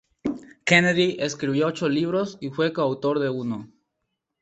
[0.63, 3.71] Kennedy escribió ocho libros y fue coautor de uno.